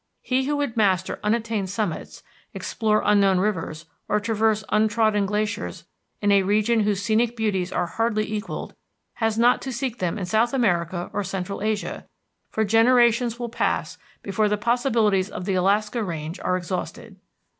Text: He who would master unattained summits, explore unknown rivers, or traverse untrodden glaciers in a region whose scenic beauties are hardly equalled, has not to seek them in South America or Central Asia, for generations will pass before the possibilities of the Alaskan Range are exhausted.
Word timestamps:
He 0.23 0.45
who 0.45 0.57
would 0.57 0.75
master 0.75 1.19
unattained 1.21 1.69
summits, 1.69 2.23
explore 2.55 3.03
unknown 3.05 3.37
rivers, 3.37 3.85
or 4.09 4.19
traverse 4.19 4.63
untrodden 4.69 5.27
glaciers 5.27 5.83
in 6.23 6.31
a 6.31 6.41
region 6.41 6.79
whose 6.79 7.03
scenic 7.03 7.35
beauties 7.37 7.71
are 7.71 7.85
hardly 7.85 8.25
equalled, 8.33 8.73
has 9.21 9.37
not 9.37 9.61
to 9.61 9.71
seek 9.71 9.99
them 9.99 10.17
in 10.17 10.25
South 10.25 10.55
America 10.55 11.11
or 11.13 11.23
Central 11.23 11.61
Asia, 11.61 12.07
for 12.49 12.65
generations 12.65 13.37
will 13.37 13.49
pass 13.49 13.99
before 14.23 14.49
the 14.49 14.57
possibilities 14.57 15.29
of 15.29 15.45
the 15.45 15.53
Alaskan 15.53 16.03
Range 16.07 16.39
are 16.39 16.57
exhausted. 16.57 17.17